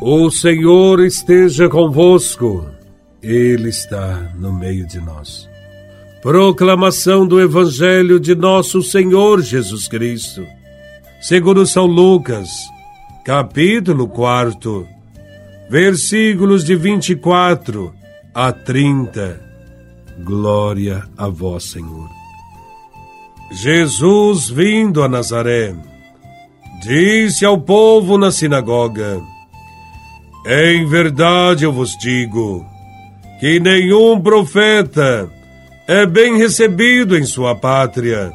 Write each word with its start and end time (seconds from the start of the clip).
O 0.00 0.30
Senhor 0.30 1.00
esteja 1.00 1.70
convosco, 1.70 2.66
Ele 3.22 3.70
está 3.70 4.30
no 4.38 4.52
meio 4.52 4.86
de 4.86 5.00
nós. 5.00 5.48
Proclamação 6.20 7.26
do 7.26 7.40
Evangelho 7.40 8.20
de 8.20 8.34
Nosso 8.34 8.82
Senhor 8.82 9.40
Jesus 9.40 9.88
Cristo, 9.88 10.44
segundo 11.20 11.64
São 11.64 11.86
Lucas, 11.86 12.48
capítulo 13.24 14.06
4, 14.06 14.86
versículos 15.70 16.62
de 16.62 16.76
24 16.76 17.94
a 18.34 18.52
30. 18.52 19.40
Glória 20.22 21.04
a 21.16 21.28
Vós, 21.28 21.64
Senhor. 21.64 22.08
Jesus, 23.50 24.50
vindo 24.50 25.02
a 25.02 25.08
Nazaré, 25.08 25.74
disse 26.82 27.46
ao 27.46 27.58
povo 27.58 28.18
na 28.18 28.30
sinagoga: 28.30 29.22
em 30.46 30.86
verdade 30.86 31.64
eu 31.64 31.72
vos 31.72 31.98
digo 31.98 32.64
que 33.40 33.58
nenhum 33.58 34.20
profeta 34.20 35.28
é 35.88 36.06
bem 36.06 36.38
recebido 36.38 37.18
em 37.18 37.24
sua 37.24 37.54
pátria. 37.54 38.32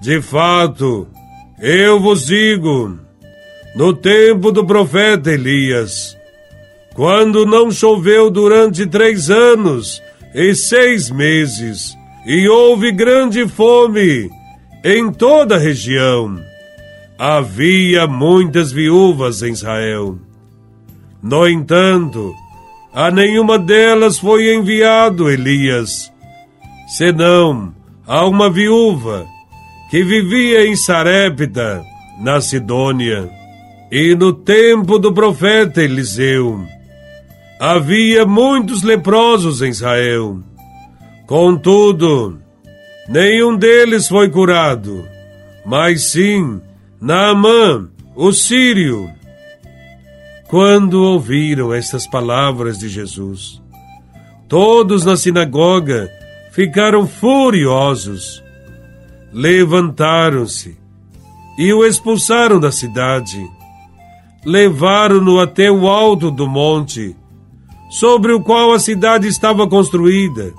De 0.00 0.22
fato, 0.22 1.08
eu 1.60 1.98
vos 2.00 2.26
digo, 2.26 2.98
no 3.74 3.92
tempo 3.92 4.52
do 4.52 4.64
profeta 4.64 5.30
Elias, 5.30 6.16
quando 6.94 7.44
não 7.44 7.70
choveu 7.70 8.30
durante 8.30 8.86
três 8.86 9.28
anos 9.28 10.00
e 10.34 10.54
seis 10.54 11.10
meses, 11.10 11.96
e 12.24 12.48
houve 12.48 12.92
grande 12.92 13.46
fome 13.48 14.30
em 14.84 15.12
toda 15.12 15.56
a 15.56 15.58
região, 15.58 16.40
havia 17.18 18.06
muitas 18.06 18.72
viúvas 18.72 19.42
em 19.42 19.52
Israel 19.52 20.18
no 21.22 21.48
entanto, 21.48 22.34
a 22.92 23.10
nenhuma 23.10 23.58
delas 23.58 24.18
foi 24.18 24.52
enviado 24.54 25.30
Elias, 25.30 26.12
senão 26.88 27.72
a 28.06 28.26
uma 28.26 28.50
viúva 28.50 29.26
que 29.88 30.02
vivia 30.02 30.66
em 30.66 30.74
Sarepta, 30.74 31.84
na 32.18 32.40
Sidônia. 32.40 33.30
E 33.90 34.14
no 34.14 34.32
tempo 34.32 34.98
do 34.98 35.12
profeta 35.12 35.82
Eliseu, 35.82 36.60
havia 37.60 38.24
muitos 38.26 38.82
leprosos 38.82 39.62
em 39.62 39.68
Israel. 39.68 40.40
Contudo, 41.26 42.38
nenhum 43.08 43.54
deles 43.54 44.08
foi 44.08 44.28
curado, 44.30 45.06
mas 45.64 46.10
sim 46.10 46.60
Naamã, 47.00 47.88
o 48.16 48.32
sírio, 48.32 49.10
quando 50.52 51.02
ouviram 51.02 51.72
estas 51.72 52.06
palavras 52.06 52.78
de 52.78 52.86
Jesus, 52.86 53.62
todos 54.46 55.02
na 55.02 55.16
sinagoga 55.16 56.10
ficaram 56.50 57.06
furiosos. 57.06 58.44
Levantaram-se 59.32 60.76
e 61.56 61.72
o 61.72 61.86
expulsaram 61.86 62.60
da 62.60 62.70
cidade. 62.70 63.42
Levaram-no 64.44 65.40
até 65.40 65.70
o 65.70 65.88
alto 65.88 66.30
do 66.30 66.46
monte, 66.46 67.16
sobre 67.88 68.32
o 68.32 68.42
qual 68.42 68.74
a 68.74 68.78
cidade 68.78 69.26
estava 69.28 69.66
construída, 69.66 70.52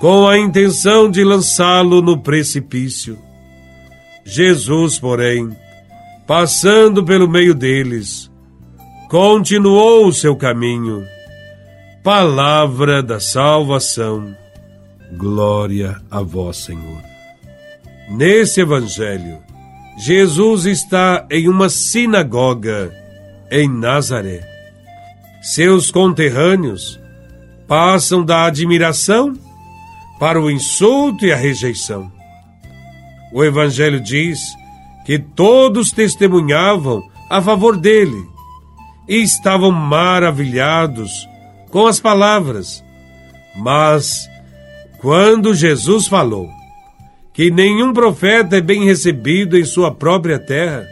com 0.00 0.26
a 0.26 0.40
intenção 0.40 1.08
de 1.08 1.22
lançá-lo 1.22 2.02
no 2.02 2.18
precipício. 2.18 3.16
Jesus, 4.24 4.98
porém, 4.98 5.56
passando 6.26 7.04
pelo 7.04 7.28
meio 7.28 7.54
deles, 7.54 8.29
continuou 9.10 10.06
o 10.06 10.12
seu 10.12 10.36
caminho. 10.36 11.04
Palavra 12.00 13.02
da 13.02 13.18
salvação. 13.18 14.36
Glória 15.16 16.00
a 16.08 16.22
vós, 16.22 16.58
Senhor. 16.58 17.02
Nesse 18.08 18.60
evangelho, 18.60 19.38
Jesus 19.98 20.64
está 20.64 21.26
em 21.28 21.48
uma 21.48 21.68
sinagoga 21.68 22.94
em 23.50 23.68
Nazaré. 23.68 24.48
Seus 25.42 25.90
conterrâneos 25.90 27.00
passam 27.66 28.24
da 28.24 28.44
admiração 28.44 29.36
para 30.20 30.40
o 30.40 30.48
insulto 30.48 31.26
e 31.26 31.32
a 31.32 31.36
rejeição. 31.36 32.12
O 33.32 33.42
Evangelho 33.42 34.00
diz 34.00 34.38
que 35.04 35.18
todos 35.18 35.90
testemunhavam 35.90 37.02
a 37.28 37.42
favor 37.42 37.76
dele 37.76 38.29
e 39.10 39.16
estavam 39.16 39.72
maravilhados 39.72 41.28
com 41.68 41.84
as 41.88 41.98
palavras. 41.98 42.84
Mas, 43.56 44.30
quando 45.00 45.52
Jesus 45.52 46.06
falou 46.06 46.48
que 47.34 47.50
nenhum 47.50 47.92
profeta 47.92 48.58
é 48.58 48.60
bem 48.60 48.84
recebido 48.84 49.58
em 49.58 49.64
sua 49.64 49.92
própria 49.92 50.38
terra, 50.38 50.86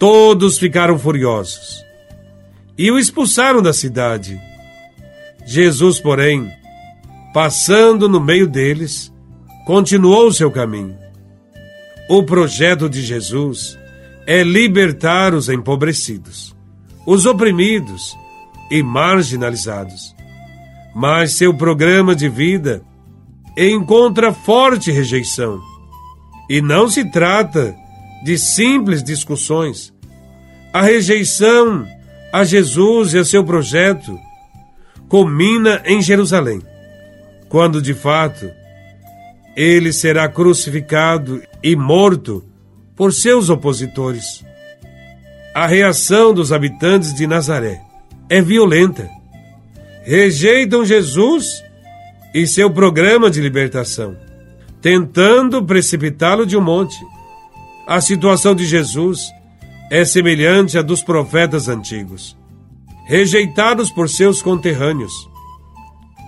todos 0.00 0.58
ficaram 0.58 0.98
furiosos 0.98 1.84
e 2.76 2.90
o 2.90 2.98
expulsaram 2.98 3.62
da 3.62 3.72
cidade. 3.72 4.40
Jesus, 5.46 6.00
porém, 6.00 6.50
passando 7.32 8.08
no 8.08 8.20
meio 8.20 8.48
deles, 8.48 9.12
continuou 9.64 10.32
seu 10.32 10.50
caminho. 10.50 10.98
O 12.08 12.24
projeto 12.24 12.88
de 12.88 13.00
Jesus 13.00 13.78
é 14.26 14.42
libertar 14.42 15.34
os 15.34 15.48
empobrecidos 15.48 16.52
os 17.06 17.26
oprimidos 17.26 18.16
e 18.70 18.82
marginalizados. 18.82 20.14
Mas 20.94 21.32
seu 21.32 21.54
programa 21.54 22.14
de 22.14 22.28
vida 22.28 22.82
encontra 23.56 24.32
forte 24.32 24.90
rejeição. 24.90 25.60
E 26.48 26.60
não 26.60 26.88
se 26.88 27.04
trata 27.10 27.74
de 28.24 28.38
simples 28.38 29.02
discussões. 29.02 29.92
A 30.72 30.82
rejeição 30.82 31.86
a 32.32 32.44
Jesus 32.44 33.12
e 33.12 33.18
a 33.18 33.24
seu 33.24 33.44
projeto 33.44 34.18
culmina 35.06 35.82
em 35.84 36.00
Jerusalém, 36.00 36.62
quando 37.50 37.82
de 37.82 37.92
fato 37.92 38.50
ele 39.54 39.92
será 39.92 40.26
crucificado 40.30 41.42
e 41.62 41.76
morto 41.76 42.42
por 42.96 43.12
seus 43.12 43.50
opositores 43.50 44.42
a 45.54 45.66
reação 45.66 46.32
dos 46.32 46.52
habitantes 46.52 47.12
de 47.12 47.26
Nazaré 47.26 47.82
é 48.28 48.40
violenta. 48.40 49.08
Rejeitam 50.02 50.84
Jesus 50.84 51.62
e 52.34 52.46
seu 52.46 52.70
programa 52.70 53.30
de 53.30 53.40
libertação, 53.40 54.16
tentando 54.80 55.62
precipitá-lo 55.64 56.46
de 56.46 56.56
um 56.56 56.60
monte. 56.62 56.96
A 57.86 58.00
situação 58.00 58.54
de 58.54 58.64
Jesus 58.64 59.30
é 59.90 60.04
semelhante 60.04 60.78
à 60.78 60.82
dos 60.82 61.02
profetas 61.02 61.68
antigos, 61.68 62.36
rejeitados 63.06 63.90
por 63.90 64.08
seus 64.08 64.40
conterrâneos. 64.40 65.12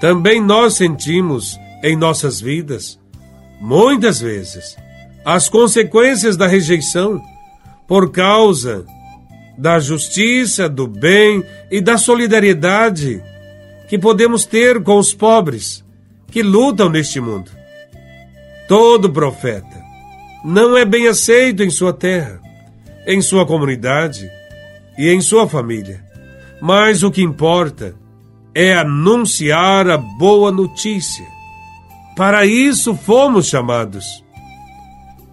Também 0.00 0.40
nós 0.40 0.74
sentimos 0.74 1.58
em 1.82 1.94
nossas 1.94 2.40
vidas, 2.40 2.98
muitas 3.60 4.20
vezes, 4.20 4.76
as 5.22 5.50
consequências 5.50 6.38
da 6.38 6.46
rejeição 6.46 7.22
por 7.86 8.10
causa 8.10 8.86
da 9.60 9.78
justiça, 9.78 10.70
do 10.70 10.86
bem 10.86 11.44
e 11.70 11.82
da 11.82 11.98
solidariedade 11.98 13.22
que 13.90 13.98
podemos 13.98 14.46
ter 14.46 14.82
com 14.82 14.96
os 14.96 15.12
pobres 15.12 15.84
que 16.28 16.42
lutam 16.42 16.88
neste 16.88 17.20
mundo. 17.20 17.50
Todo 18.66 19.12
profeta 19.12 19.84
não 20.42 20.78
é 20.78 20.86
bem 20.86 21.08
aceito 21.08 21.62
em 21.62 21.68
sua 21.68 21.92
terra, 21.92 22.40
em 23.06 23.20
sua 23.20 23.44
comunidade 23.44 24.30
e 24.96 25.10
em 25.10 25.20
sua 25.20 25.46
família. 25.46 26.02
Mas 26.62 27.02
o 27.02 27.10
que 27.10 27.22
importa 27.22 27.94
é 28.54 28.72
anunciar 28.72 29.90
a 29.90 29.98
boa 29.98 30.50
notícia. 30.50 31.26
Para 32.16 32.46
isso 32.46 32.94
fomos 32.94 33.46
chamados. 33.46 34.24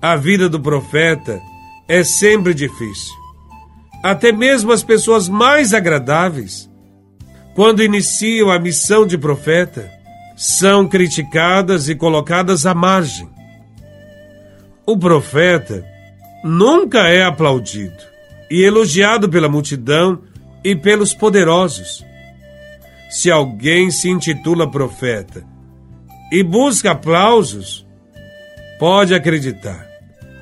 A 0.00 0.16
vida 0.16 0.48
do 0.48 0.58
profeta 0.58 1.42
é 1.86 2.02
sempre 2.02 2.54
difícil 2.54 3.23
até 4.04 4.30
mesmo 4.30 4.70
as 4.70 4.84
pessoas 4.84 5.30
mais 5.30 5.72
agradáveis, 5.72 6.70
quando 7.54 7.82
iniciam 7.82 8.50
a 8.50 8.58
missão 8.58 9.06
de 9.06 9.16
profeta, 9.16 9.90
são 10.36 10.86
criticadas 10.86 11.88
e 11.88 11.94
colocadas 11.94 12.66
à 12.66 12.74
margem. 12.74 13.26
O 14.84 14.98
profeta 14.98 15.82
nunca 16.44 17.08
é 17.08 17.24
aplaudido 17.24 17.96
e 18.50 18.62
elogiado 18.62 19.26
pela 19.26 19.48
multidão 19.48 20.20
e 20.62 20.76
pelos 20.76 21.14
poderosos. 21.14 22.04
Se 23.08 23.30
alguém 23.30 23.90
se 23.90 24.10
intitula 24.10 24.70
profeta 24.70 25.46
e 26.30 26.42
busca 26.42 26.90
aplausos, 26.90 27.86
pode 28.78 29.14
acreditar, 29.14 29.88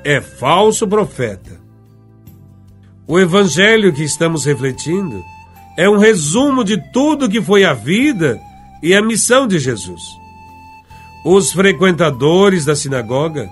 é 0.03 0.19
falso 0.19 0.85
profeta 0.85 1.62
O 3.05 3.19
evangelho 3.19 3.91
que 3.91 4.03
estamos 4.03 4.45
refletindo 4.45 5.23
é 5.77 5.89
um 5.89 5.97
resumo 5.97 6.63
de 6.63 6.77
tudo 6.91 7.29
que 7.29 7.41
foi 7.41 7.65
a 7.65 7.73
vida 7.73 8.39
e 8.81 8.95
a 8.95 9.01
missão 9.01 9.45
de 9.45 9.59
Jesus. 9.59 10.01
Os 11.25 11.51
frequentadores 11.51 12.63
da 12.63 12.75
sinagoga 12.75 13.49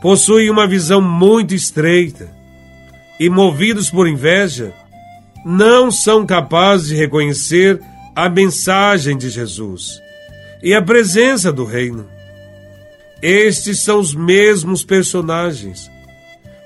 possuem 0.00 0.48
uma 0.48 0.66
visão 0.66 1.02
muito 1.02 1.54
estreita 1.54 2.30
e, 3.20 3.28
movidos 3.28 3.90
por 3.90 4.08
inveja, 4.08 4.72
não 5.44 5.90
são 5.90 6.24
capazes 6.24 6.88
de 6.88 6.94
reconhecer 6.94 7.80
a 8.16 8.28
mensagem 8.28 9.18
de 9.18 9.28
Jesus 9.28 10.00
e 10.62 10.74
a 10.74 10.80
presença 10.80 11.52
do 11.52 11.64
reino. 11.64 12.06
Estes 13.20 13.80
são 13.80 14.00
os 14.00 14.14
mesmos 14.14 14.82
personagens 14.82 15.90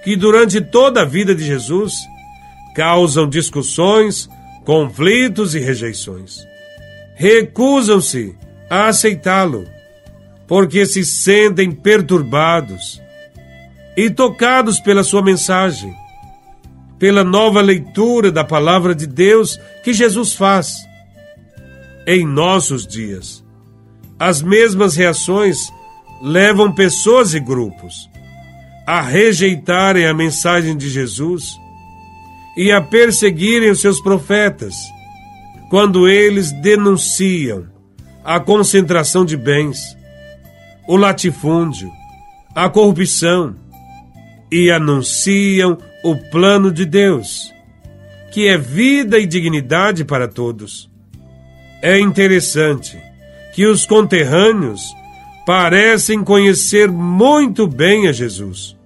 que, 0.04 0.16
durante 0.16 0.60
toda 0.60 1.02
a 1.02 1.04
vida 1.04 1.34
de 1.34 1.44
Jesus, 1.44 1.94
causam 2.74 3.28
discussões, 3.28 4.28
conflitos 4.64 5.54
e 5.54 5.58
rejeições. 5.58 6.46
Recusam-se 7.14 8.34
a 8.70 8.88
aceitá-lo, 8.88 9.66
porque 10.46 10.86
se 10.86 11.04
sentem 11.04 11.70
perturbados 11.70 13.00
e 13.96 14.10
tocados 14.10 14.80
pela 14.80 15.04
sua 15.04 15.22
mensagem, 15.22 15.94
pela 16.98 17.22
nova 17.22 17.60
leitura 17.60 18.30
da 18.30 18.44
palavra 18.44 18.94
de 18.94 19.06
Deus 19.06 19.58
que 19.82 19.92
Jesus 19.92 20.32
faz. 20.32 20.74
Em 22.06 22.26
nossos 22.26 22.86
dias, 22.86 23.44
as 24.18 24.42
mesmas 24.42 24.96
reações 24.96 25.58
levam 26.22 26.72
pessoas 26.72 27.34
e 27.34 27.40
grupos 27.40 28.08
a 28.86 29.00
rejeitarem 29.00 30.06
a 30.06 30.14
mensagem 30.14 30.76
de 30.76 30.88
Jesus 30.88 31.56
e 32.56 32.70
a 32.70 32.80
perseguirem 32.80 33.70
os 33.70 33.80
seus 33.80 34.00
profetas, 34.00 34.74
quando 35.70 36.08
eles 36.08 36.52
denunciam 36.52 37.66
a 38.24 38.38
concentração 38.38 39.24
de 39.24 39.36
bens, 39.36 39.96
o 40.86 40.96
latifúndio, 40.96 41.90
a 42.54 42.68
corrupção 42.68 43.56
e 44.50 44.70
anunciam 44.70 45.78
o 46.04 46.16
plano 46.30 46.70
de 46.70 46.84
Deus, 46.84 47.52
que 48.32 48.46
é 48.48 48.58
vida 48.58 49.18
e 49.18 49.26
dignidade 49.26 50.04
para 50.04 50.28
todos. 50.28 50.90
É 51.82 51.98
interessante 51.98 52.98
que 53.54 53.66
os 53.66 53.86
conterrâneos 53.86 54.82
parecem 55.46 56.22
conhecer 56.22 56.90
muito 56.90 57.66
bem 57.66 58.08
a 58.08 58.12
Jesus. 58.12 58.76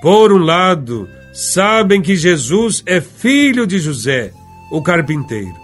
Por 0.00 0.32
um 0.32 0.38
lado, 0.38 1.08
sabem 1.32 2.00
que 2.00 2.16
Jesus 2.16 2.82
é 2.86 3.00
filho 3.00 3.66
de 3.66 3.78
José, 3.78 4.32
o 4.70 4.82
carpinteiro. 4.82 5.56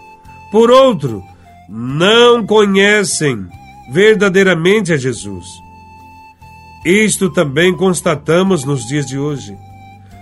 Por 0.50 0.70
outro, 0.70 1.22
não 1.69 2.46
conhecem 2.46 3.46
verdadeiramente 3.90 4.93
a 4.93 4.96
Jesus. 4.96 5.46
Isto 6.84 7.31
também 7.31 7.75
constatamos 7.75 8.64
nos 8.64 8.87
dias 8.87 9.06
de 9.06 9.19
hoje. 9.19 9.56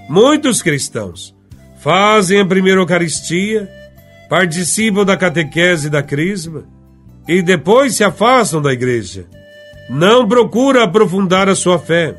Muitos 0.09 0.63
cristãos 0.63 1.35
fazem 1.79 2.41
a 2.41 2.47
primeira 2.47 2.81
Eucaristia, 2.81 3.69
participam 4.29 5.05
da 5.05 5.17
catequese 5.17 5.89
e 5.89 5.91
da 5.91 6.03
crisma 6.03 6.65
e 7.27 7.43
depois 7.43 7.97
se 7.97 8.05
afastam 8.05 8.63
da 8.63 8.73
igreja. 8.73 9.27
Não 9.91 10.27
procuram 10.27 10.83
aprofundar 10.83 11.49
a 11.49 11.55
sua 11.55 11.79
fé. 11.79 12.15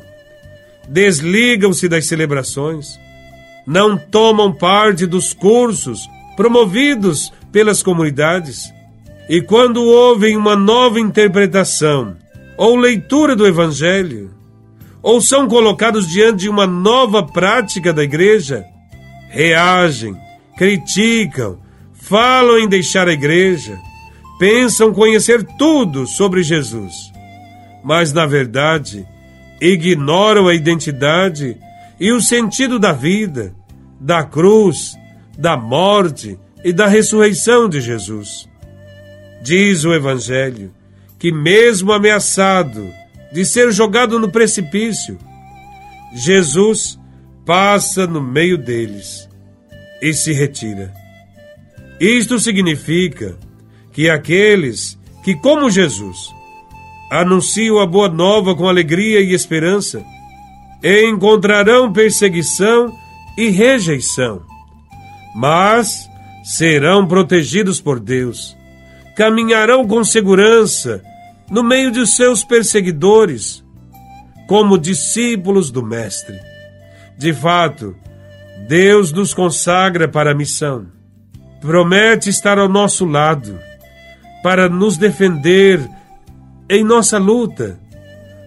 Desligam-se 0.88 1.88
das 1.88 2.06
celebrações 2.06 2.98
não 3.66 3.96
tomam 3.96 4.52
parte 4.52 5.06
dos 5.06 5.32
cursos 5.32 6.08
promovidos 6.36 7.32
pelas 7.50 7.82
comunidades. 7.82 8.72
E 9.28 9.40
quando 9.40 9.82
ouvem 9.82 10.36
uma 10.36 10.54
nova 10.54 11.00
interpretação 11.00 12.16
ou 12.56 12.76
leitura 12.76 13.34
do 13.34 13.46
Evangelho, 13.46 14.30
ou 15.02 15.20
são 15.20 15.48
colocados 15.48 16.06
diante 16.08 16.40
de 16.40 16.48
uma 16.48 16.66
nova 16.66 17.22
prática 17.22 17.92
da 17.92 18.02
igreja, 18.02 18.64
reagem, 19.28 20.16
criticam, 20.56 21.58
falam 21.92 22.58
em 22.58 22.68
deixar 22.68 23.08
a 23.08 23.12
igreja, 23.12 23.78
pensam 24.38 24.92
conhecer 24.92 25.44
tudo 25.58 26.06
sobre 26.06 26.42
Jesus, 26.42 27.12
mas 27.82 28.12
na 28.12 28.26
verdade 28.26 29.06
ignoram 29.60 30.48
a 30.48 30.54
identidade 30.54 31.56
e 31.98 32.12
o 32.12 32.20
sentido 32.20 32.78
da 32.78 32.92
vida, 32.92 33.54
da 34.00 34.24
cruz, 34.24 34.96
da 35.38 35.56
morte 35.56 36.38
e 36.64 36.72
da 36.72 36.86
ressurreição 36.86 37.68
de 37.68 37.80
Jesus. 37.80 38.48
Diz 39.42 39.84
o 39.84 39.92
Evangelho 39.92 40.72
que, 41.18 41.30
mesmo 41.32 41.92
ameaçado 41.92 42.90
de 43.32 43.44
ser 43.44 43.72
jogado 43.72 44.18
no 44.18 44.30
precipício, 44.30 45.18
Jesus 46.14 46.98
passa 47.44 48.06
no 48.06 48.22
meio 48.22 48.56
deles 48.56 49.28
e 50.00 50.12
se 50.14 50.32
retira. 50.32 50.92
Isto 52.00 52.38
significa 52.38 53.36
que 53.92 54.08
aqueles 54.08 54.98
que, 55.22 55.34
como 55.34 55.70
Jesus, 55.70 56.30
anunciam 57.10 57.78
a 57.78 57.86
boa 57.86 58.08
nova 58.08 58.54
com 58.54 58.68
alegria 58.68 59.20
e 59.20 59.32
esperança, 59.32 60.04
encontrarão 60.84 61.90
perseguição 61.90 62.94
e 63.38 63.48
rejeição, 63.48 64.42
mas 65.34 66.08
serão 66.44 67.06
protegidos 67.06 67.80
por 67.80 67.98
Deus, 67.98 68.54
caminharão 69.16 69.86
com 69.86 70.04
segurança 70.04 71.02
no 71.50 71.62
meio 71.62 71.90
de 71.90 72.06
seus 72.06 72.44
perseguidores, 72.44 73.64
como 74.46 74.76
discípulos 74.76 75.70
do 75.70 75.82
Mestre. 75.82 76.38
De 77.16 77.32
fato, 77.32 77.96
Deus 78.68 79.10
nos 79.10 79.32
consagra 79.32 80.06
para 80.06 80.32
a 80.32 80.34
missão, 80.34 80.86
promete 81.62 82.28
estar 82.28 82.58
ao 82.58 82.68
nosso 82.68 83.06
lado, 83.06 83.58
para 84.42 84.68
nos 84.68 84.98
defender 84.98 85.80
em 86.68 86.84
nossa 86.84 87.16
luta 87.18 87.78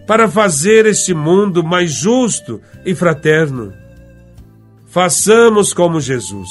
para 0.08 0.30
fazer 0.30 0.86
este 0.86 1.14
mundo 1.14 1.64
mais 1.64 1.92
justo 1.92 2.62
e 2.86 2.96
fraterno. 2.96 3.74
Façamos 4.88 5.74
como 5.74 6.00
Jesus. 6.00 6.50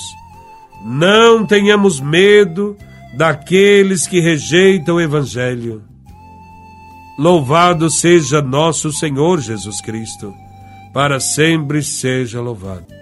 Não 0.84 1.44
tenhamos 1.46 1.98
medo 1.98 2.76
daqueles 3.16 4.06
que 4.06 4.20
rejeitam 4.20 4.96
o 4.96 5.00
Evangelho. 5.00 5.82
Louvado 7.18 7.88
seja 7.88 8.42
nosso 8.42 8.92
Senhor 8.92 9.40
Jesus 9.40 9.80
Cristo, 9.80 10.34
para 10.92 11.18
sempre 11.18 11.82
seja 11.82 12.42
louvado. 12.42 12.95